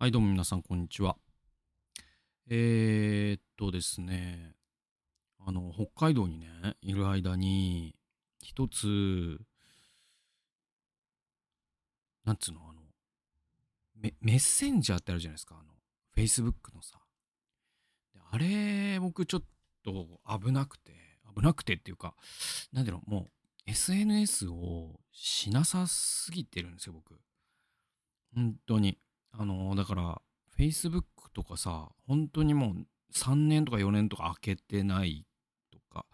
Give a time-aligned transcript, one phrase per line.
[0.00, 1.18] はい、どうも皆さん、こんにちは。
[2.48, 4.54] えー、っとですね、
[5.38, 6.46] あの、北海道にね、
[6.80, 7.94] いる間に、
[8.40, 9.38] 一つ、
[12.24, 12.80] なんつうの、あの、
[13.94, 15.74] メ、ッセンジャーってあるじゃないですか、あの、
[16.16, 16.98] Facebook のさ。
[18.30, 19.42] あれ、僕ちょっ
[19.84, 20.94] と危なくて、
[21.36, 22.14] 危なくてっていうか、
[22.72, 23.30] なんだろう、もう、
[23.66, 27.20] SNS をしなさすぎてるんですよ、僕。
[28.34, 28.96] 本当に。
[29.32, 30.22] あの、だから、
[30.58, 35.26] Facebook とかさ、本当にもう3年とか4年とか開けてない
[35.70, 36.06] とか、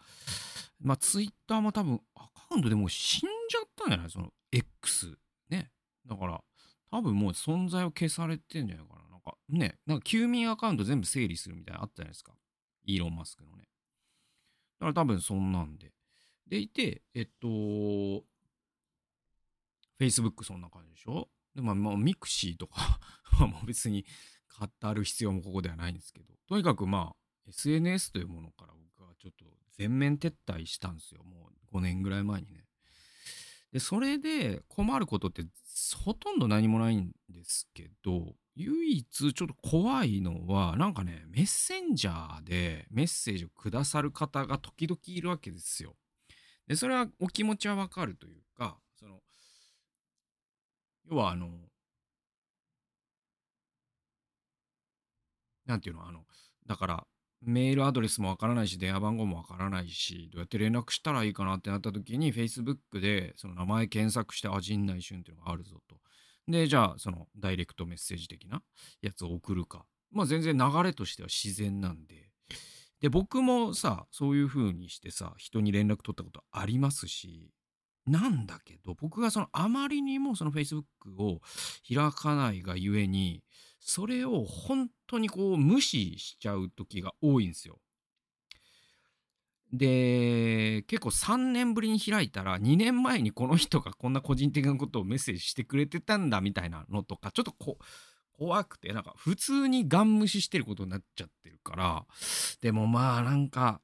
[0.80, 4.10] まあ Twitter も多分アカウントでもう死んじゃったんじゃない？
[4.10, 5.18] その X。
[5.48, 5.70] ね。
[6.06, 6.45] だから、
[6.90, 9.00] 多分もう存在を消されてんじゃないかな。
[9.10, 12.32] なんかね、なんか休眠アカウント全部整理するみたいなのあったじゃないですか。
[12.84, 13.64] イーロン・マスクのね。
[14.78, 15.92] だから多分そんなんで。
[16.46, 17.48] でいて、えっと、
[19.98, 21.28] Facebook そんな感じでしょ？
[21.56, 23.01] で、まあ、まあ、 mixi とか
[23.41, 24.05] もう別に
[24.80, 27.16] 語る必要もここではないんですけど、とにかくまあ、
[27.48, 31.24] SNS というものから僕はちょっと全面撤退したんですよ。
[31.24, 32.65] もう5年ぐらい前にね。
[33.73, 35.45] で、それで困ることって
[35.96, 45.95] ほとんど何もないんですけど、唯一ちょっと怖いのは、なんかね、メッセンジャーでメッセージをくださる方が時々いるわけですよ。
[46.66, 48.79] で、それはお気持ちはわかるというか、
[51.10, 51.49] 要はあの、
[55.66, 56.24] なんていうの、あの、
[56.66, 57.07] だから、
[57.43, 65.97] メールアドレスもわからないし、電話番号もわからないし、どうやって連絡したらいいかなってなった時に、Facebook でその名前検索して、あ、陣内俊っていうのがあるぞと。
[66.48, 68.62] で、じゃあ、そのダイレクトメッセージ的な
[69.03, 69.84] やつを送るか。
[70.10, 72.31] まあ全然流れとしては自然なんで。
[73.00, 77.50] で、僕もさ、そういう風にしてさ、人に連絡取ったことありますし、
[78.06, 80.84] なんだけど、僕がそのあまりにもその Facebook
[81.19, 81.41] を
[81.87, 83.43] 開かないがゆえに、
[83.81, 87.78] それを本当にこう無視しちゃう時が多いんですよ。
[89.72, 97.78] で、結構3年ぶりに開いたら、2年前にこの人がこんな個人的なことをメッセージしてくれてたんだみたいなのとか、ちょっとこ
[98.38, 102.06] 怖くて、なんか普通にガン無視してることになっちゃってるから、
[102.60, 103.80] でもまあなんか、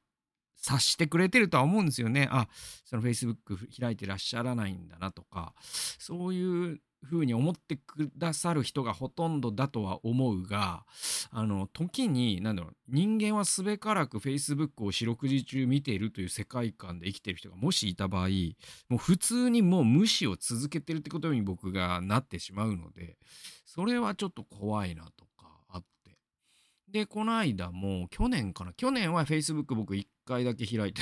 [0.63, 2.29] 察してくれてるとは思うんですよね。
[2.31, 2.47] あ、
[2.85, 3.35] その Facebook
[3.79, 5.53] 開いてらっしゃらないんだなとか、
[5.99, 10.85] そういうふうに思ってくださる人がほとんどだとは思うが、
[11.31, 18.29] あの、時に、なんだろう、人間はすべからく Facebook を四六時中見ているという世界観で生きてる人がもしいた場合、
[18.87, 23.17] もう普通にもう無視を続けてるってことに僕がなってしまうので、
[23.65, 25.32] それはちょっと怖いなと。
[26.93, 31.01] で、この間も、去年かな去年は Facebook 僕1回だけ開いて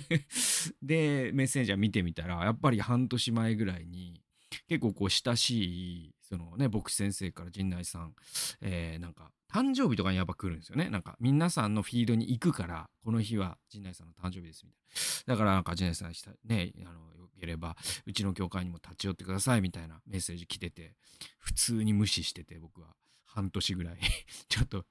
[0.80, 4.22] で、メッセンジャー見てみたら、やっぱり半年前ぐらいに、
[4.68, 8.14] 結構こう親しい、そのね、牧師先生から陣内さん、
[8.62, 10.88] えー、なんか、誕生日とかにやっぱ来るんですよね。
[10.88, 14.80] なんか、皆さんのフィードに行くから、この日は陣内さんの誕生日です、みたい
[15.28, 15.34] な。
[15.34, 20.94] だから、なんか、陣内さんした、ね、あの、よければ、うちの教会にも立ち寄ってください、みたいなメッセージ来てて、
[21.38, 22.96] 普通に無視してて、僕は。
[23.36, 23.98] 半年ぐらい
[24.48, 24.86] ちょっと、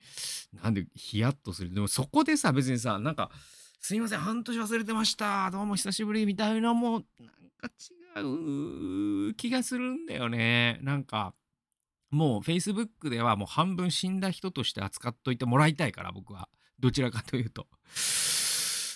[0.54, 1.74] なんで、ヒヤッとする。
[1.74, 3.32] でも、そこでさ、別にさ、なんか、
[3.80, 5.50] すいません、半年忘れてました。
[5.50, 7.70] どうも久しぶり、みたいなもう、なんか
[8.16, 10.78] 違う気がするんだよね。
[10.84, 11.34] なんか、
[12.12, 16.48] もう Facebook ではもう半分死んだ人として扱っといてもらいたいから、僕は。
[16.78, 17.68] どちらかというと。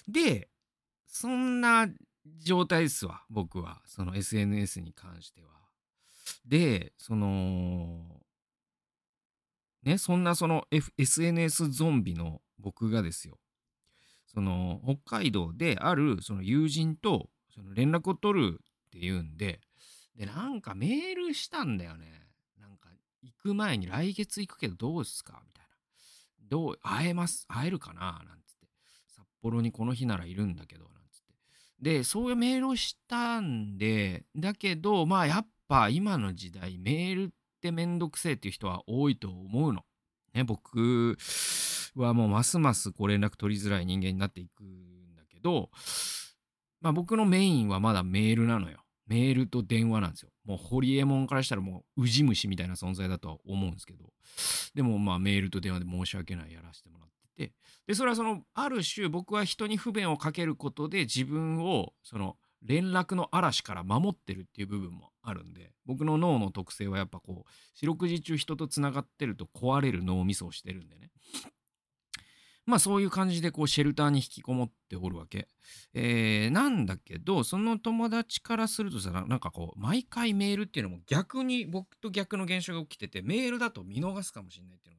[0.08, 0.48] で、
[1.08, 1.88] そんな
[2.38, 3.81] 状態ですわ、僕は。
[3.88, 5.50] その SNS に関しては。
[6.46, 8.22] で、その、
[9.84, 13.38] ね、そんなその、F、SNS ゾンビの僕がですよ。
[14.25, 19.62] その、北海道であるその友人とその連絡を取るっていうんで、
[20.16, 22.28] で、なんかメールしたんだよね。
[22.59, 22.89] なんか、
[23.22, 25.41] 行く前に来月行くけどどうですか？
[25.47, 25.69] みたいな。
[26.50, 27.45] どう、会えます？
[27.47, 28.22] 会えるかな？
[28.28, 28.68] なんつって。
[29.07, 31.34] 札幌にこの日ならいるんだけど、なんつって。
[31.81, 39.83] で、そういうメールをしたんで、だけど、まあやっぱ今の時代、メールってってめんどくせえっていう人は多いと思うの。
[40.33, 41.18] ね、僕
[41.95, 45.69] はもうますますこう連絡取りづらい人間になっていくんだけど、
[46.80, 48.80] まあ僕のメインはまだメールなのよ。
[49.07, 50.30] メールと電話なんですよ。
[50.45, 54.06] もうホリエモンからしたらもうウジ虫みたいな存在だとは思うんですけど。
[54.74, 57.54] でもまあメールと電話で申し訳ないやらせてもらってて。
[57.88, 71.11] で、それはその、ある種僕は人に不便をかけることで自分をその連絡の嵐から守ってるっていう部分もあるんで、僕の脳の特性はやっぱこう、四六時中人と繋がってると壊れる脳みそをしてるんでね。
[72.65, 75.47] まあそういう感じでこうシェルターに引きこもっておるわけ。
[75.95, 84.99] えー、なんだけど、その友達からするとさ、なんかこう、毎回メールっていうのも逆に僕と逆の現象が起きてて、メールだと見逃すかもしれないっていうの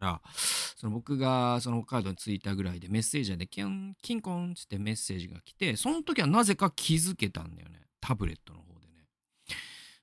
[0.00, 7.80] から、その僕がそのカードについたぐらいでメッセージでキュン、キンコンってメッセージが来て、その時はなぜか気づけたんだよね。
[8.00, 9.06] タブレットの方でね。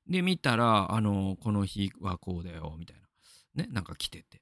[0.08, 2.98] で、見たら、あの、この日はこうだよ、みたい
[3.56, 3.64] な。
[3.64, 4.42] ね、なんか来てて。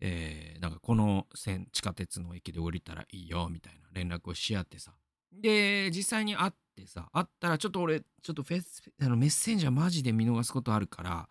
[0.00, 4.92] えー、なんかこの線地下鉄の駅で降りたらいいよみたいな連絡をし合ってさ
[5.32, 11.28] で実際に会ってさ会ったらちょっと俺ちょっとフェスあのメッセンジャーマジで見逃すことあるから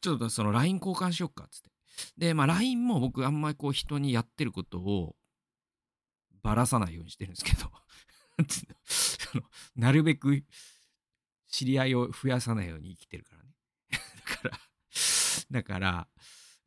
[0.00, 1.70] ちょっとその LINE 交換しよっかっつって
[2.16, 5.16] でまあ LINE も僕あんまりこう人にやってることを
[6.42, 7.70] ばらさないようにしてるんですけど
[9.76, 10.44] なるべく
[11.48, 13.50] 知り合いを増やさないように生きてるからね
[13.90, 14.58] だから
[15.50, 16.08] だから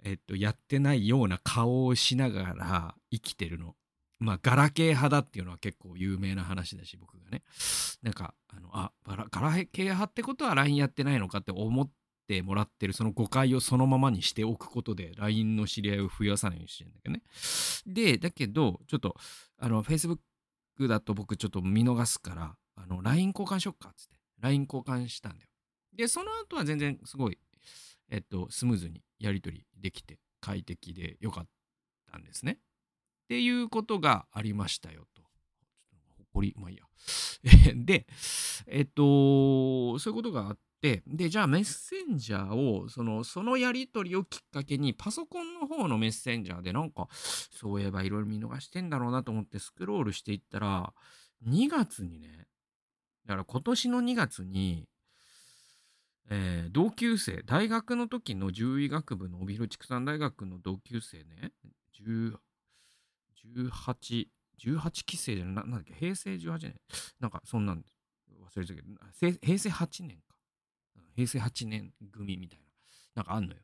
[0.04, 3.75] えっと、やってないような顔をしながら生きてるの。
[4.19, 7.44] まあ、ガラケー派だっていうのは結構有名な話だし、僕がね。
[8.04, 11.89] なんか、あの、あ、ガラケー派ってことは LINE やってないのかって思っ
[12.31, 17.22] てもらってるその誤解をそのままにしておくことで LINE の知り合いを増やさないようにしてるんだけどね。
[17.86, 19.16] で、だけど、ちょっと、
[19.57, 20.18] あの、Facebook
[20.88, 25.50] だと僕ちょっと見逃すから、あの、LINE 交換しよっかっつって、LINE 交換したんだよ。
[25.94, 27.38] で、その後は全然すごい
[28.12, 31.48] えっと、スムーズにやり取りできて快適でよかっ
[32.12, 32.60] たんですね。
[32.60, 35.22] っていうことがありましたよと。
[35.22, 36.83] ちょっとほこり、まあいいや。
[37.74, 38.06] で、
[38.68, 50.92] えっと、そういうことがあって、で、じゃあメッセンジャーを、その、そのやり取りをきっかけに、パソコンの方のメッセンジャーでなんか、そういえばいろいろ見逃してんだろうなと思ってスクロールしていったら、
[51.48, 52.48] 2月にね、
[53.28, 54.88] だから今年の2月に、
[56.31, 61.51] えー、同級生、大学の時の獣医学部の帯広畜産大学の同級生ね、
[62.04, 62.39] 18、
[64.66, 66.75] 18期生じゃななんだっけ、平成18年。
[67.19, 67.86] なんかそんなん
[68.39, 68.88] 忘れてたけど、
[69.42, 70.31] 平成8年か。
[71.16, 72.66] 平成8年組みたいな。
[73.16, 73.60] なんかあんのよ。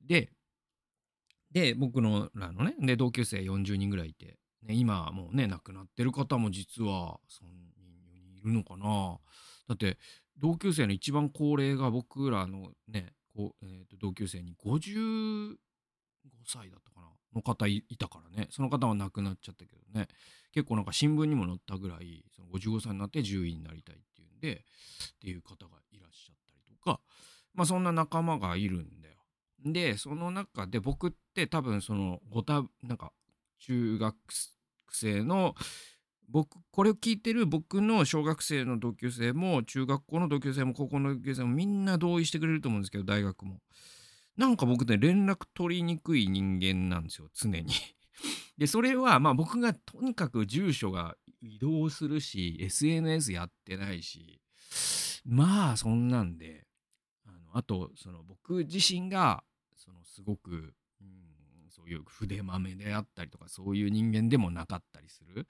[0.00, 0.30] で、
[1.50, 7.46] で、僕のらのね、で、同級生40人ぐらいいて、ね、今もうね、亡くなってる方も実は3
[7.76, 9.18] 人、4人いるのかな。
[9.68, 9.98] だって、
[10.38, 15.56] 同級生の一番高齢が僕らのね、こうえー、と同級生に55
[16.46, 20.08] 歳だったかなの方いたからね、その方は亡くなっちゃったけどね、
[20.52, 24.64] 結構なんか新聞にも載ったぐらい、その55歳になって獣医になりたいっていうんで、
[25.16, 27.00] っていう方がいらっしゃったりとか、
[27.54, 29.16] まあそんな仲間がいるんだよ。
[29.64, 33.12] で、その中で僕って多分そのごた、なんか
[33.58, 34.16] 中学
[34.90, 35.54] 生の
[36.28, 43.60] 僕これを聞いてる僕の小学生の同級生も中学校の同級生も高校の同級生もみんな同意してくれると思うんですけど大学も。
[44.36, 47.66] なんか僕ね連絡取りにくい人間なんですよ常に。
[48.56, 54.40] でそれはまあ僕がとにかく住所が移動するし SNS やってないし
[55.24, 56.66] まあそんなんで。
[57.52, 59.42] あとその僕自身が
[59.76, 60.50] そのすごく
[61.00, 61.30] うん
[61.70, 65.46] そういう筆豆であったりとかそういう人間でもなかったりする、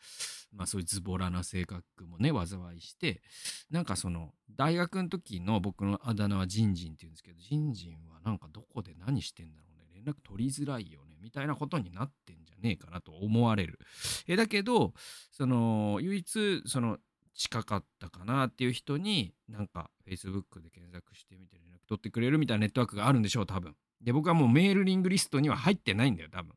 [0.53, 3.23] まあ、そういうズボラな性格もね災いして
[3.71, 13.79] なんかその大学の時の僕のあだ名はジンジンっていうんですけどジンジンはなんかどこで何してんだろうね連絡取りづらいよねみたいなことになってんじゃねえかなと思われる。
[14.27, 14.95] えだけど
[15.31, 16.99] その唯一その
[17.41, 23.75] 近かったかなっていう人になんか Facebook で検索してみて連絡取ってくれるみたいなネットワークがあるんでしょう多分。
[24.03, 26.55] で、僕はもうメールリングリストには入ってないんだよ、多分。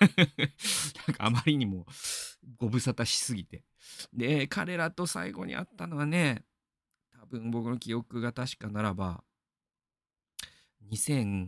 [1.06, 1.86] なんかあまりにも
[2.56, 3.62] ご無沙汰しすぎて。
[4.12, 6.44] で、彼らと最後に会ったのはね、
[7.12, 9.22] 多分僕の記憶が確かならば、
[10.90, 11.46] 2004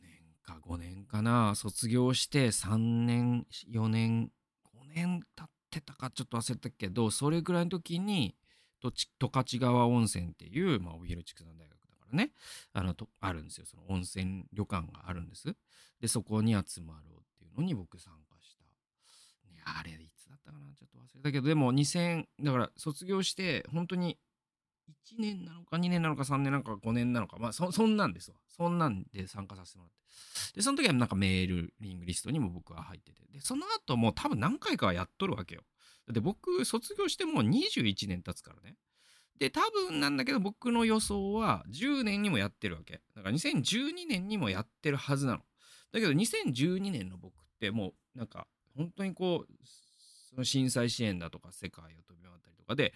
[0.00, 4.30] 年か5年かな、卒業して3年、4年、
[4.72, 8.36] 5年経ってたかちょっと忘れたけど、それぐらいの時に、
[8.82, 12.32] 十勝川温泉っていう、まあ、帯広畜産大学だからね、
[12.72, 13.66] あのとあるんですよ。
[13.66, 15.56] その温泉旅館があるんです。
[16.00, 18.64] で、そこに集まろうっていうのに僕参加した。
[19.50, 20.66] ね、あれ、いつだったかな？
[20.74, 24.18] ちょっと忘れたけど、でも2000、だから卒業して、本当に
[24.88, 28.36] 1年なのか2年なのか3年なのか5年なのか、まあそ、そんなんですわ。
[28.48, 30.56] そんなんで参加させてもらって。
[30.56, 33.22] で、その時はなんかメールリングリストにも僕は入ってて。
[33.32, 35.62] で、その後も多分何回かはやっとるわけよ。
[36.08, 38.76] で、僕、卒業してもう21年経つからね。
[39.38, 43.02] で、多分なんだけど僕の予想は10年にもやってるわけ。
[43.14, 45.40] だから2012年にもやってるはずなの。
[45.92, 49.52] だけど2012年の僕ってもうなんか本当にこう、
[50.28, 52.92] その震災支援だとか世界を飛び回ったりとかで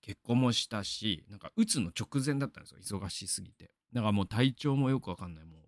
[0.00, 3.00] 結婚もしたし、なんか打つの直前だったんですよ。
[3.00, 3.70] 忙しすぎて。
[3.92, 5.44] だからもう体調もよくわかんない。
[5.44, 5.60] もう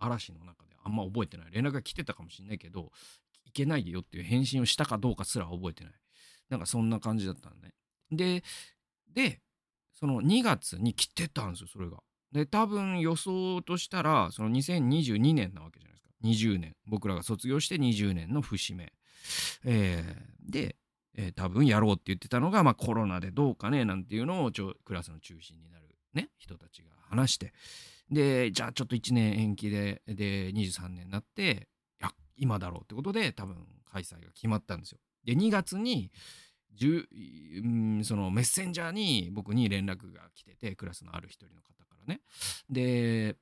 [0.00, 2.90] 嵐の中であんま覚えてない連絡が来てたかもしんないけど
[3.44, 5.92] いけないよっていう返信をしたかどうかすら覚えてない
[6.48, 7.74] なんかそんな感じだったんね
[8.10, 8.42] で
[9.12, 9.40] で
[9.92, 11.98] その2月に来てたんですよそれが
[12.32, 18.92] で多分予想としたらその2022年なわけじゃないですか20年僕らが卒業して20年の節目
[19.64, 20.76] えー、で、
[21.16, 25.84] えー、多分やろうって言ってたのが、まあ、コロナでどうかねなんていうのをちょクラスの中心になる、
[26.14, 27.52] ね、人たちが話して
[28.10, 31.68] でじゃあちょっと1年延期でで23年になって
[32.00, 33.56] いや今だろうってことで多分
[33.90, 34.98] 開催が決まったんですよ。
[35.24, 36.10] で2月に
[38.04, 42.20] そのメッセンジャーに僕に連絡が来ててクラスのある一人の方からね
[42.70, 43.36] で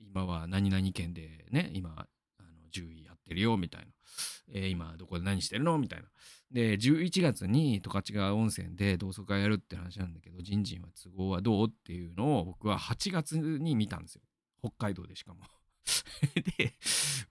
[0.00, 2.06] 今は何々県でね今
[2.70, 3.86] 獣医やってるよみたいな
[4.52, 5.78] えー、今どこで何してるの？
[5.78, 6.06] みたいな。
[6.50, 11.66] で、11月に十勝川温泉で同窓会やるって話なんだけど、じんじんは都合はどう？
[11.68, 14.22] っていうのを僕は8月に見たんですよ。
[14.60, 15.40] 北海道でしかも。
[16.58, 16.74] で、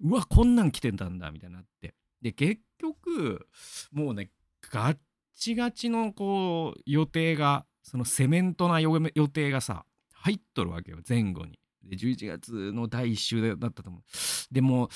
[0.02, 1.96] うわ、こんなん来てたんだ、みたいになって。
[2.22, 3.48] で、結局、
[3.92, 4.98] もうね、ガッ
[5.36, 11.60] チガチのこう、予定が、そのセメントな予定がさ、入っとるわけよ、前後に。
[11.84, 14.04] で、11月の第1週だったと思う。
[14.52, 14.90] でも、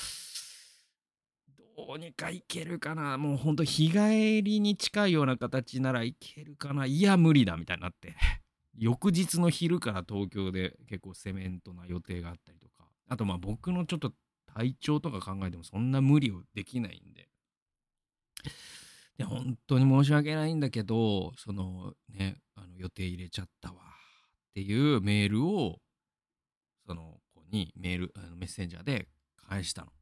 [1.89, 3.17] どうにかいけるかな。
[3.17, 6.85] もうほんと日帰りに近いような形ならいけるかな。
[6.85, 8.15] いや無理だみたいになって。
[8.77, 12.87] 翌日の昼から東京で結構セメントな予定があったりとか。
[13.07, 14.13] あとまあ僕のちょっと
[14.45, 17.27] 体調とか考えてもそんな無理をできないんで。
[19.17, 23.81] で本当に申し訳ないんだけどそのねあの予定入れちゃったわ。
[23.81, 25.81] っていうメールを
[26.85, 29.98] その子にメールあのメッセンジャーで返したの。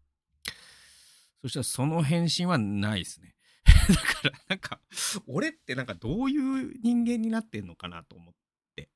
[1.42, 3.36] そしたらその返信はないですね。
[3.90, 4.82] だからなんか、
[5.28, 8.34] 俺ってなんかどういう人間になってんのかなと思っ
[8.76, 8.90] て。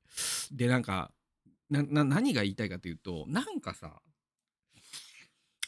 [0.50, 1.12] で、なんか、
[1.70, 4.02] 何が言いたいかというと、なんかさ、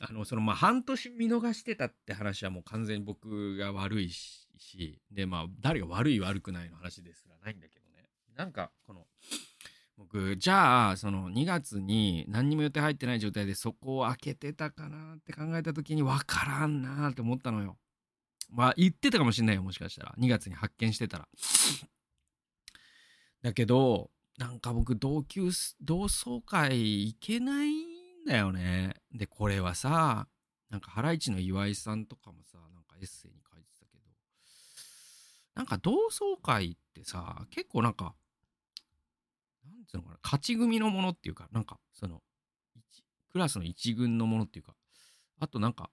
[0.00, 8.08] あの、そのまあ半年見逃してたって話はもう完全に僕が悪いし、で、まあ誰が悪い悪くないの話ですらないんだけどね。
[8.34, 9.06] なんか、この、
[9.96, 17.76] 僕じゃあその2月に何にも予定入ってない状態でそこを開けてたかなって考えた時に分からんなって思ったのよ。
[18.50, 21.28] まあ言ってたかもしんないよもしかしたら2月に発見してたら。
[23.42, 28.94] だけどなんか僕同級同窓会行けないんだよね。
[29.12, 30.26] でこれはさ
[30.70, 34.04] なんかハライチの岩井さんとかもさなんかエッセイに書いてたけど
[35.54, 38.14] なんか同窓会ってさ結構なんか
[39.84, 42.22] つうのかな、勝ち組のものっていうか、なんか、その、
[43.30, 44.74] クラスの一軍のものっていうか、
[45.40, 45.90] あとなんか、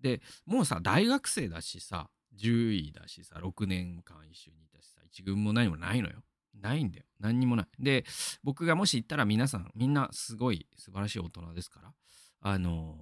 [0.00, 6.22] で、もうさ、大学生だしさ、10位だしさ、6年間一緒にいたしさ、一軍も何もないのよ。
[6.60, 7.04] ないんだよ。
[7.18, 7.66] 何にもない。
[7.78, 8.04] で、
[8.42, 11.92] 僕がもし行ったら皆さん、みんなすごい素晴らしい大人ですから、
[12.40, 12.96] あの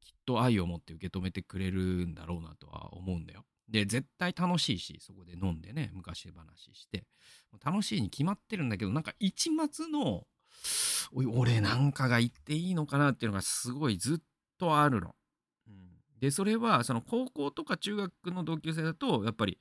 [0.00, 3.44] ー、きっと愛を持って受け止めてくれるんだろうなとは思うんだよ。
[3.68, 7.04] で、絶対楽しいし、そこで飲んでね、昔話して、
[7.64, 10.26] 楽しいに決まってるんだけど、なんか一末の、
[11.12, 14.18] 俺なんかが言っていいのかなっていうのがすごいずっ
[14.58, 15.14] とあるの。
[15.68, 19.58] うん、で、それは、その高校とか中学の同級生だと、やっぱり、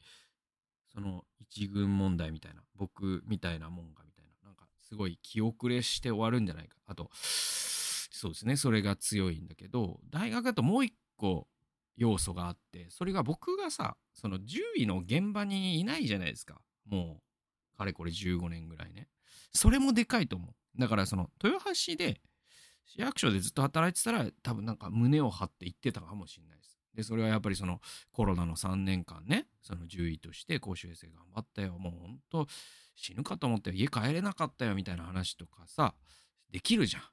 [0.93, 6.77] その一軍問題みたいな、僕みたいなもんがみたいな、なんかすごい気遅れして終わるんじゃないか。
[6.85, 11.47] あと、そうですね、それが強いんだけど、大学だともう一個、
[11.97, 16.61] 要素があってそれが僕がさその獣医の現場にいないじゃないですか。
[16.85, 17.21] も
[17.73, 19.07] うかれこれ15年ぐらいね。
[19.53, 20.79] それもでかいと思う。
[20.79, 22.21] だからその豊橋で
[22.85, 26.77] 市役所でずっと働いてたら多分なんか胸を張って言ってたかもしれないです。
[26.93, 31.77] でそれはやっぱりそのコロナの3年間ねその獣医として公衆衛生頑張ったよ。
[31.77, 32.47] もうほんと
[32.95, 35.95] 死ぬかと思って家帰れなかったよみたいな話とかさ
[36.51, 37.03] できるじゃん。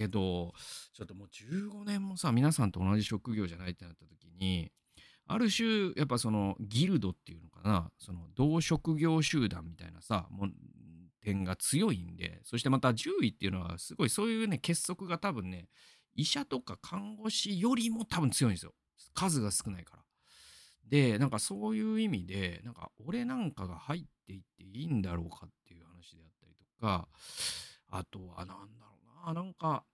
[0.00, 0.54] けど
[0.94, 4.72] ちょっともう15年もさ皆さんと同じ職業じゃないってなった時に
[5.26, 10.50] ある種やっぱそのギルドっていうのかなその同職業集団みたいなさもう
[11.22, 15.68] 点が強いんでそしてまた獣医っていうのはすごいそういうね結束が多分ね
[16.14, 18.72] 医者とか看護師よりも多分強いんですよ
[19.14, 20.02] 数が少ないから。
[20.88, 27.06] でなんかそういう意味でなんか俺なんかが入っていっていいんだろうかっていう話であったりとか
[27.90, 28.54] あとは何だ
[28.86, 29.84] ろうななんか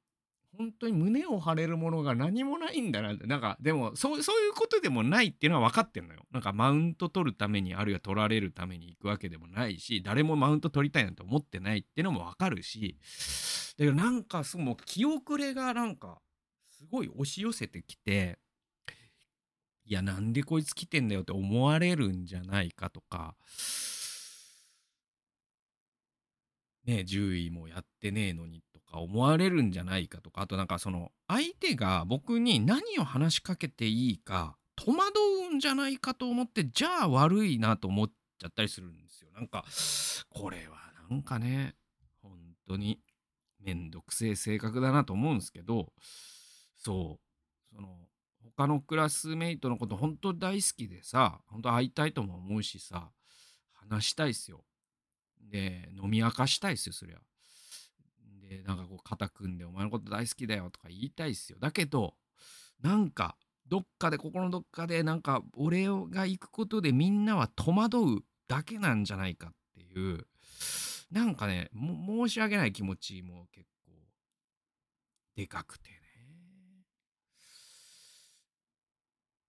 [0.57, 3.27] 本当に胸を張れるものが何もないんだなって。
[3.27, 6.23] なんか、でも、そう、そういうことでもないっていうのは分かってんのよ。
[6.33, 12.99] なんか、マウント取るために、あるいは取られるために行くわけでもないし、誰もマウント取りたいなんて思ってないっていうのも分かるし、
[13.79, 16.21] だけどなんか、その、気遅れがなんか、
[16.71, 18.39] すごい押し寄せてきて、
[19.85, 23.37] いや、なんでこいつ来てんだよって思われるんじゃないかとか、
[26.85, 28.63] ね、獣医もやってねえのに
[28.97, 35.13] か思われるんじゃないかとかあとなんかその相手が僕に何を話しかけていいか戸惑
[35.51, 39.31] うんじゃないかと思ってじゃあ悪いなと思っちゃったりするんですよ。
[39.35, 39.65] なんか
[40.31, 40.79] これは
[41.11, 41.75] なんかね
[42.23, 42.33] 本
[42.69, 43.01] 当に
[43.61, 45.93] めんどくせえ性格だなと思うんですけど
[46.77, 47.75] そう。
[47.75, 47.89] その
[48.57, 53.11] 他のクラスメイトのこと本当大好きでさ本当会いたいとも思うしさ
[53.73, 54.65] 話したいっすよ。
[55.51, 57.19] で飲み明かしたいっすよそりゃ。
[58.49, 61.59] でなんかこう肩組んで「お前のこと大好きだよ」とか言いたいっすよ。
[61.59, 62.17] だけど
[62.81, 63.37] なんか
[63.67, 70.27] どっかで心のどっかでなんか俺が行くことでみんなは戸惑うだけなんじゃないかっていう
[71.11, 73.93] なんかね申し訳ない気持ちも結構
[75.35, 75.97] でかくてね。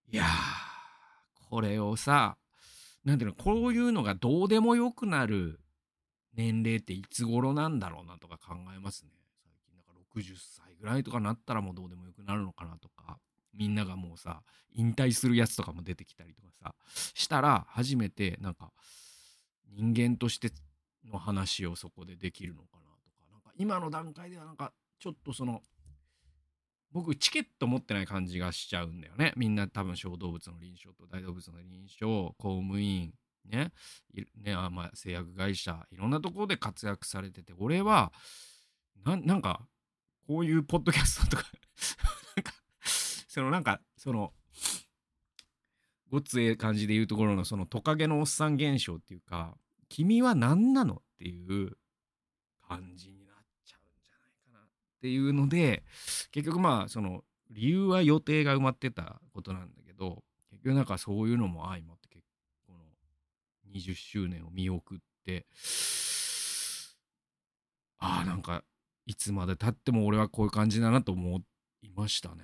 [0.09, 0.25] いや
[1.49, 2.37] これをさ
[3.03, 5.59] なんていうのこういうのがどうでもよくなる
[6.37, 9.11] 年齢っていつ頃なんだろうなとか考えますね。
[9.43, 13.17] 最近だから60歳ぐらいとかなったらもうどうでもよくなるのかなとか
[13.53, 16.75] みんながもうさ引退するやつとかも出てきたりとかさ
[17.15, 18.71] したら初めてなんか
[19.75, 20.51] 人間として
[21.11, 25.63] の話をそこでできるのかなとかなんか今の段階ではなんかちょっとその
[26.91, 29.33] 僕チケット持ってない感じがしちゃうんだよね。
[29.35, 33.13] みんな多分小動物の臨床と大動物の臨床公務員
[33.47, 33.71] ね
[34.35, 38.11] ねあまあ製薬会社いろんなところで活躍されてて俺は
[39.03, 39.61] なんか
[40.27, 41.43] こういうポッドキャストとか
[42.35, 42.53] なんか
[43.27, 44.33] そのなんかその
[46.09, 49.57] ごっつええ感じで言うところのそのトカゲのおっさん現象っていうか
[49.89, 51.77] 君は何なのっていう
[52.67, 53.35] 感じになっ
[53.65, 54.69] ちゃうんじゃないかなっ
[55.01, 55.83] ていうので
[56.31, 62.06] 結局まあその理由は予定が埋まってたことなんだけど結局なんかそういうのも相まって
[63.77, 65.45] 20周年を見送って。
[67.99, 68.63] ああなんか
[69.05, 71.41] いつまでたっても俺はこういう感じだなと思
[71.81, 72.43] いましたね。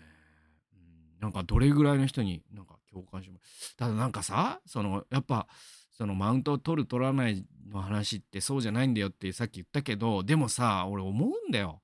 [0.74, 0.76] う
[1.18, 5.48] ん、なんかどれぐらいの人になんか共感しますただなんかさそのやっぱ
[5.92, 11.82] そのマウントを取る取らないの話ってそうじゃないんだよってさっき言ったけどでもさ俺思うんだよ。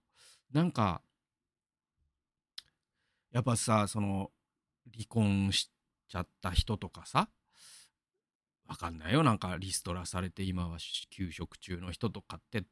[0.51, 1.01] なんか
[3.31, 4.31] やっぱさその
[4.91, 5.69] 離婚し
[6.07, 7.29] ちゃった人とかさ
[8.69, 9.23] わかんないよ。
[9.23, 10.77] なんかリストラされて今は
[11.09, 12.63] 休職中の人とかって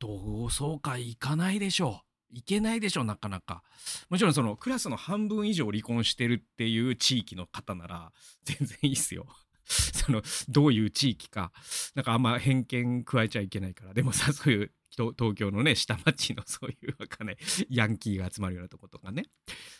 [0.00, 2.08] 同窓会行かないでしょう。
[2.30, 3.62] 行けないでしょなかなか。
[4.08, 8.12] もちろんそのクラスの半分以上離婚してるっていう地域の方なら
[8.44, 9.26] 全然いいっすよ。
[9.92, 11.52] そのどういう地域か
[11.94, 13.94] なんかあんま偏見加えちゃいけないから。
[13.94, 17.36] でもさそういう東京のね下町のそういうわかんない
[17.68, 19.24] ヤンキーが集まるようなとことかね。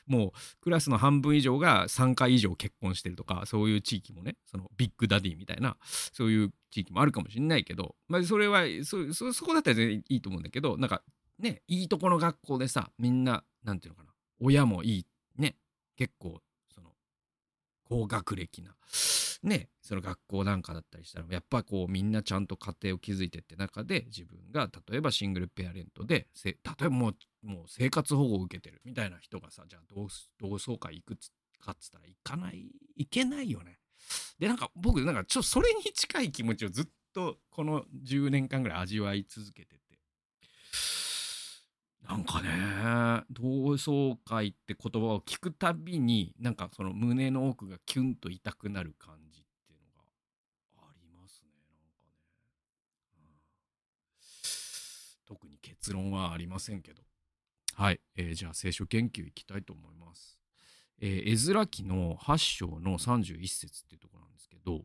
[0.06, 11.02] もうクラスの半分以上が3回以上結婚してるとかそういう地域もねそのビッグダディみたいなそういう地域もあるかもしれないけど、まあ、それはそそそこだったら全然いいと思うんだけどなんか
[11.38, 15.56] ねいいとこの学校でさみんななんていうのかな親もいいね
[15.96, 16.40] 結構
[17.88, 18.74] 高学歴な
[19.42, 30.08] ねその学校なんかだったりしたらやっぱこうみんなちゃんと家庭を築いてって中で自分が例えばシングルペアレントで例えばもうもう生活保護を受けてるみたいな人がさじゃあ同
[30.50, 31.18] 窓会行く
[31.60, 33.78] かっつったら行かない行けないよね。
[34.38, 39.78] でなんか僕なんかちょっとそれに近い気持ちをずっとこの10年間ぐらい味わい続けてて
[42.06, 42.48] なんかね
[43.30, 49.86] 同窓会って言葉を聞くたびになんかその胸の奥がキュンと痛くなる感じっていうの
[50.82, 52.12] がありますねなんかね、
[53.16, 53.26] うん、
[55.26, 57.02] 特に結論はありませんけど。
[57.74, 60.40] はい、えー、じゃあ聖書研究いきたいと思います、
[61.00, 64.84] えー、絵面記の8章の31節っていうところなんですけど。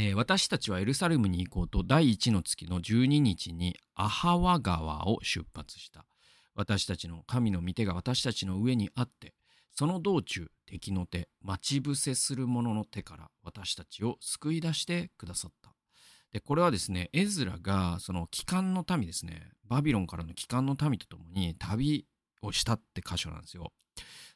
[0.00, 6.06] えー、私たちはエルサレムに行こうと第1の月の12日にアハワ川を出発した。
[6.54, 9.34] 私たちの神の御手が私たちの上にあって、
[9.72, 15.74] その道中敵の手、待ち伏せする者の手から私たちを救い出してくださった。
[16.32, 22.06] で、これはですね、エズラがその帰還の民ですね、バビロンからの帰還の民とともに旅
[22.42, 23.72] をしたって箇所なんですよ。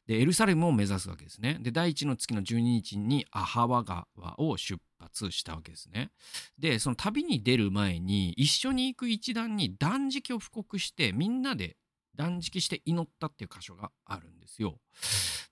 [0.07, 1.59] で、エルサレムを目指すわけですね。
[1.61, 4.07] で、第1の月の12日にアハワ川
[4.39, 6.11] を出発したわけですね。
[6.59, 11.77] で、その旅に出る前に一緒に行く一団に断食を布告してみんなで
[12.17, 14.79] 断食して祈ったっていう箇所があるんですよ。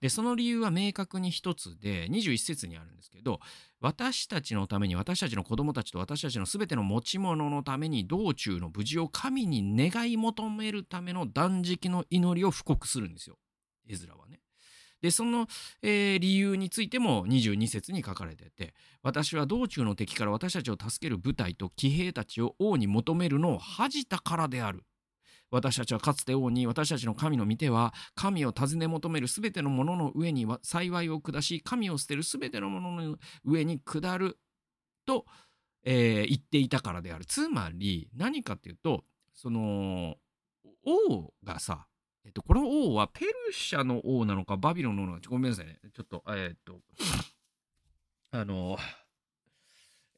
[0.01, 3.39] で、その理由は明確に一つで、21節にあるんですけど、
[3.81, 13.39] 私たちのために、私たちの子供たちと私たちの全ての持ち物のために、道中の無事を神に願い求めるための断食の祈りを布告するんですよ。
[13.89, 14.30] エズラは。
[15.03, 15.47] でその、
[15.83, 24.85] えー、理由についても22節に書かれてて私は道中の敵から私たちを助ける部隊と騎兵たちを王に求めるのを恥じたからである。
[25.51, 34.39] 私たちはかつて王に私たちの神の御手は神を尋ね求めるすべてのものの上に幸いを下し神を捨てるすべてのものの上に下る
[35.07, 35.27] と、
[35.83, 37.25] えー、言っていたからである。
[37.25, 40.17] つまり何かっていうとその
[40.85, 41.87] 王がさ
[42.25, 46.81] えっと、この王はペルシャの王なのかバビロンの王なのかごめんなさいねちょっとえー、っと
[48.33, 48.79] あの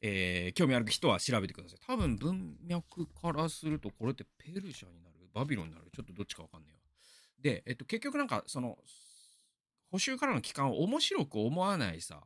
[0.05, 1.79] えー、興味ある人は調べてください。
[1.87, 5.29] 多分文脈からするとこれってペルシャになる？
[5.33, 5.85] バビロンになる？
[5.95, 6.79] ちょっとどっちかわかんないわ。
[7.41, 8.77] で、えっと、結局なんかその
[9.89, 12.19] 補修からの期間を面白く思わないさ。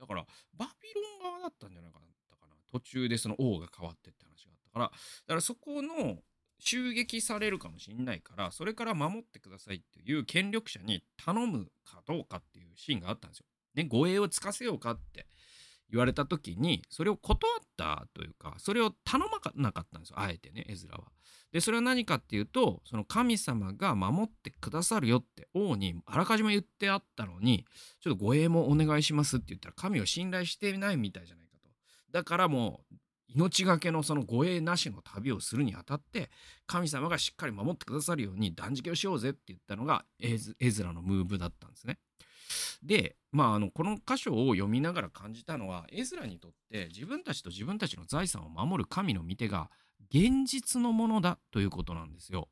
[0.00, 0.24] だから
[0.56, 2.56] バビロン側だったんじゃなかったかな。
[2.72, 4.90] 途中でその王が変わってって話があったから、だ
[5.28, 6.22] からそこの
[6.58, 13.46] 襲撃されるかもしんないからそれから守ってくださいっていう権力者に頼むかどうかっていうシーンがあったんですよ。
[13.74, 15.26] ね、護衛をつかせようかって
[15.90, 21.04] 言われた時にそれを断ったというかそれを頼まなかったんですよあえてねエズラは。
[21.52, 27.64] でそれは何かっていうとその神様が守ってくださるよって王にあらかじめ言ってあったのに
[28.00, 31.68] ちょっと護衛もお願いしますって言ったら神を信頼してないみたいじゃないかと。
[32.10, 32.94] だからもう
[33.34, 36.30] 命がけのその護衛なしの旅をするにあたって
[36.66, 41.98] 神様がしっかり守ってくださるように断食をしようぜって言ったのがエズラのムーブだったんですね。
[42.82, 49.70] で、まあ、あのこの箇所を読みながら感じたのはエズラにとって自分たちと自分たちの財産を守る神の御手が
[50.10, 52.48] 現実のものだということなんですよ。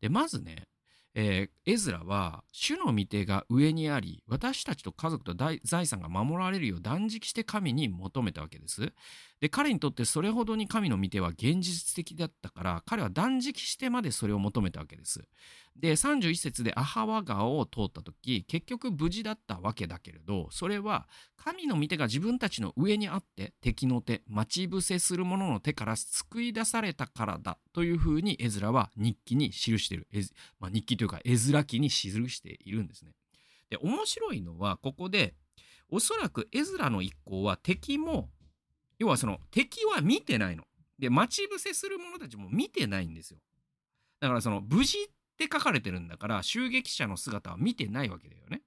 [0.00, 0.68] でまずね
[1.16, 8.92] えー、エズラは主の御手が上にあり私たちと家族と財産が守られるよう断食して神に求めたわけです。
[9.44, 15.20] で彼にとってそれほどに神の御手は現実的だったから彼は断食してまでそれを求めたわけです。
[15.76, 30.06] で31節でアハワ川を通った時結局無事だったわけだけれどそれは神の御手が自分たちの上にあって敵の手待ち伏せする者の手から救い出されたからだというふうにエズラは日記に記している、
[30.58, 33.12] まあ、日記というかエズラ記に記しているんですね。
[33.68, 35.34] で面白いのはここで
[35.90, 38.30] おそらくエズラの一行は敵も
[38.98, 40.64] 要はその敵は見てないの。
[40.98, 43.38] で待ち伏せする者たちも見てないんですよ。
[44.20, 48.62] だからその無事って書かれてるんだから襲撃者の姿は見てないわけだよね。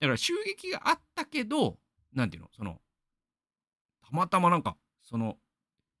[0.00, 1.76] だから襲撃があったけど
[2.14, 2.50] 何ていうの？
[2.56, 2.80] その
[4.02, 5.36] たまたまなんかその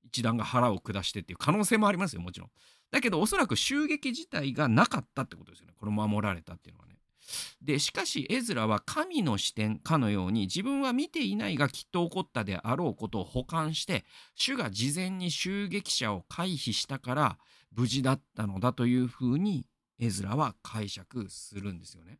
[0.04, 2.50] 一団が腹を下してっていう可能性もありますよもちろん。
[2.90, 6.95] だけどおそらく襲撃自体がなかったってことですよねこれ守られたっていうのはね。
[7.60, 17.38] でしかしエズラは神の視点かのように自分は見ていないがきっと起こったであろうことを補完して主が事前に襲撃者を回避したから
[17.74, 19.66] 無事だったのだというふうに
[19.98, 22.18] エズラは解釈するんですよね。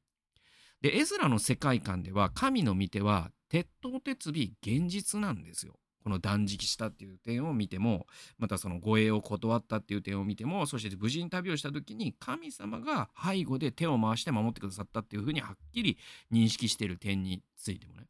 [0.81, 5.75] でエズラの世界観では神の御手は鉄頭鉄尾現実なんですよ。
[6.07, 8.07] この断食したっていう点を見ても
[8.39, 15.99] またその護衛を断ったっていう点を見てもそして無事に旅をした時に神様が背後で手を回して守ってくださったっていうふうにはっきり
[16.33, 18.05] 認識している点についてもね。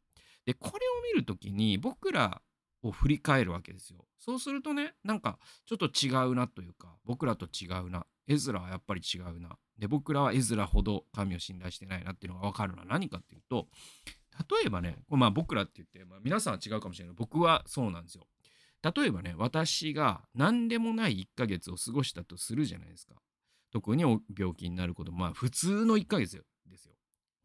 [0.45, 2.43] でこれを見る時に僕ら
[2.83, 4.05] を振り返るわけですよ。
[4.19, 9.57] そうするとねなんかちょっと違うなというか僕らと違うなエズラはやっぱり違うな。
[9.79, 13.67] で、僕らはエズラほど神を信頼してないなっていうのがわかるのは何かっていうと、
[14.49, 18.27] 例えばね、まあ僕らって言って、まあ、皆さんは違うかもしれないけど、僕はそうなんですよ。
[18.83, 23.15] 例えばね、私が何でもない1ヶ月を過ごしたとするじゃないですか。
[23.71, 26.93] 特に病気になることまあ普通の1ヶ月ですよ。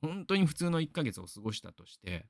[0.01, 2.27] 本当に普通の1ヶ月を過ごしたとして、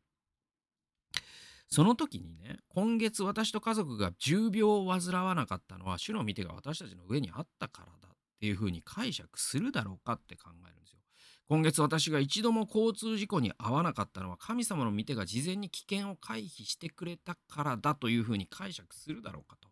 [1.69, 10.99] その時にね、今月私と家族が重病を患わなかったのは、主の御手が私たちの上にあったからだっていうふうに解釈するだろうかって考えるんですよ。
[11.53, 19.69] 今月私が一度も交通事故に遭わなかったのは神様の御手が事前に危険を回避してくれたからだというふうに解釈するだろうかと。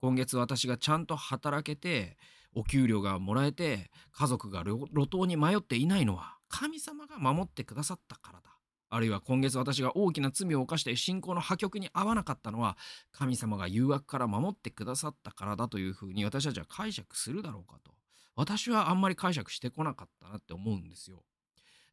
[0.00, 2.16] 今月私がちゃんと働けて
[2.52, 8.50] お給料がもらえて家族が路頭に迷っていないのは神様が守ってくださったからだ。
[8.88, 12.76] あるいは今月私が大きな罪を犯して信仰の破局に合わなかったのは
[13.12, 17.99] 神様が誘惑から守ってくださったからだというふうに私たちは解釈するだろうかと。
[18.40, 21.22] 私はあんまり解釈してこなかったなって思うんですよ。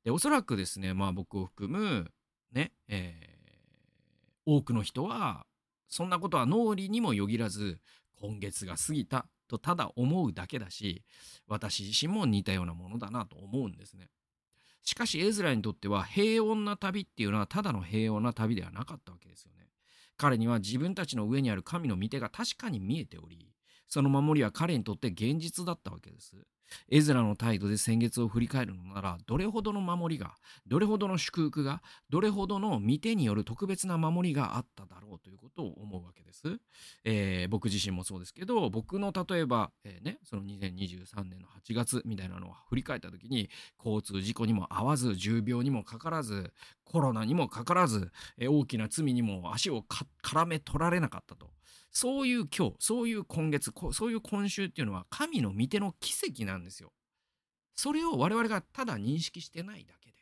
[0.05, 2.09] でおそらくですねまあ僕を含む
[2.53, 5.45] ね、えー、多くの人は
[5.89, 7.79] そんなことは脳裏にもよぎらず
[8.15, 11.03] 今月が過ぎたとただ思うだけだし
[11.47, 14.07] 私自身も似たようなものだなと思うんですね。
[14.83, 19.67] しかしエズラにとっては平穏な旅っていうのはただの平穏な旅ではなかったわけですよね。
[20.15, 23.37] 彼には自分たちの上にある神の御手が確かに見えており
[23.87, 26.35] その守りは彼にとって現実だったわけです。
[26.89, 30.35] エズラの態度で先月を振り返るのなら、どれほどの守りが、
[30.67, 36.59] どれほどの祝福が、どれほどの見てによる特別な守りがあっただろうということを思うわけです。
[37.03, 43.49] えー、僕自身もそうですけど、僕の例えば、えー、ね、その2023年の8月みたいなのを振り返った時に、
[43.83, 49.85] 交通事故にも合わず、重病にもかからず、コロナにもかからず、えー、大きな罪にも足を
[50.23, 51.51] 絡め取られなかったと。
[51.91, 56.91] そういう今日、そういう今月、そういう今週っていうのは神の御手の奇跡なんですよ。
[57.75, 60.17] それを我々がただ認識してないだけで。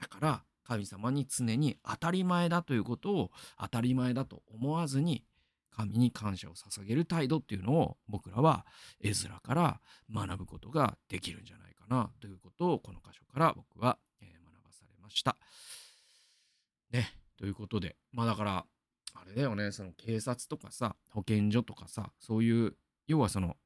[0.00, 5.24] だから神様に常に当たり前だということを当たり前だと思わずに
[5.70, 8.66] 神に感謝を捧げる態度っていうのを僕らは
[9.00, 9.80] 絵面から
[10.12, 14.30] 学ぶことができるんじゃないかなということをこの箇所から僕は学
[14.64, 15.36] ばされました。
[16.90, 17.14] ね。
[17.38, 18.66] ということでまあだから
[19.14, 23.56] あれだよねその警察とかさ保健所とかさそういう要はその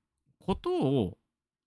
[0.41, 1.19] ことを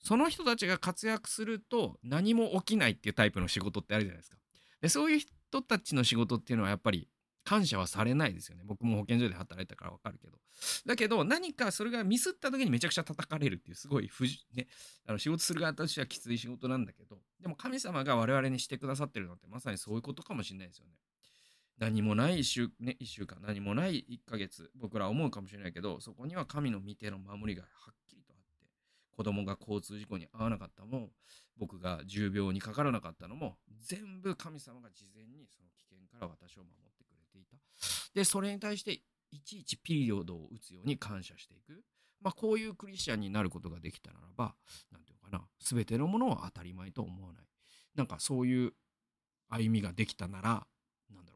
[0.01, 4.37] その人たちが活躍すると何も起きないっていうタイプの仕事ってあるじゃないですか。
[4.81, 7.09] でそういう人たちの仕事っていうのはやっぱり
[7.43, 8.63] 感謝はされないですよね。
[8.65, 10.37] 僕も保健所で働いたからわかるけど。
[10.85, 14.67] だけど何かそれがミスった時にめちゃくちゃ叩かれるっていうすごい不、ね、
[15.07, 20.93] あの仕事する側としてはきつい仕事なんだけどでも神様が我々にしてくださってるのってまさにそういうことかもしれないですよね。
[21.79, 28.67] 何もない1週,、ね、1週間、何もない1ヶ月、僕らは思うかもしれないけど、そこには神の御手の守りがはっきりとあって、
[29.15, 31.09] 子供が交通事故に遭わなかったのも、
[31.57, 37.57] 僕が重病にかからなかったのも、全部神様が事前にその危険から私を守ってくれていた。
[38.13, 41.83] で、それに対して、いちいちピリオドを打つように感謝していく。
[42.19, 44.55] まあ、こういうクリスチャンになることができたならば、
[44.91, 47.45] なんていうのかな、すべてのものを当たり前と思わない。
[47.95, 48.73] なんかそういう
[49.47, 50.67] 歩みができたなら、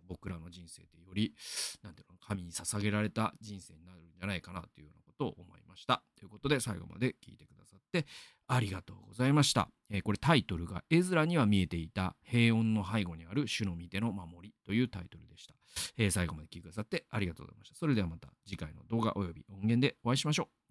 [0.07, 1.33] 僕らの人生ってより、
[1.81, 6.03] なんていうの、神に捧げられた人生になるんじゃないかなというようなことを思いました。
[6.17, 8.05] ということで、最後まで聞いてくださって
[8.47, 9.69] ありがとうございました。
[9.89, 15.55] えー、これタイトルが、絵面には見えていた平穏の背後にある主の御手の守りというタイトルでした。
[15.97, 17.75] えー、最後まで聞いてくださってありがとうございました。
[17.75, 20.62] それではまた次回の動画及び音源でお会いしましょう。